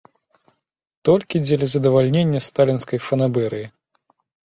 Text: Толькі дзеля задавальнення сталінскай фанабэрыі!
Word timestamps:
Толькі 1.09 1.41
дзеля 1.45 1.67
задавальнення 1.73 2.39
сталінскай 2.47 2.99
фанабэрыі! 3.09 3.67